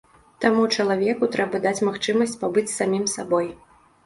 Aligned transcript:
Таму 0.43 0.61
чалавеку 0.77 1.29
трэба 1.35 1.61
даць 1.67 1.83
магчымасць 1.89 2.35
пабыць 2.45 2.65
з 2.73 2.79
самім 2.81 3.05
сабой. 3.15 3.47